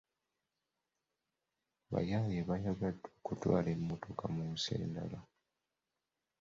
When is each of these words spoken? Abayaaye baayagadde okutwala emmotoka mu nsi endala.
Abayaaye 1.87 2.41
baayagadde 2.49 2.87
okutwala 3.19 3.69
emmotoka 3.75 4.25
mu 4.33 4.43
nsi 4.53 4.71
endala. 4.83 5.19